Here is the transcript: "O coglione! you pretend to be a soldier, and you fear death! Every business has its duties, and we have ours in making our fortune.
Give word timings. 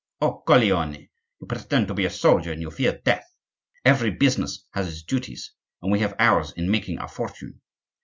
"O 0.19 0.41
coglione! 0.47 1.11
you 1.39 1.45
pretend 1.45 1.87
to 1.87 1.93
be 1.93 2.05
a 2.05 2.09
soldier, 2.09 2.51
and 2.51 2.59
you 2.59 2.71
fear 2.71 2.99
death! 3.05 3.35
Every 3.85 4.09
business 4.09 4.65
has 4.71 4.87
its 4.87 5.03
duties, 5.03 5.51
and 5.79 5.91
we 5.91 5.99
have 5.99 6.15
ours 6.17 6.51
in 6.53 6.71
making 6.71 6.97
our 6.97 7.07
fortune. 7.07 7.61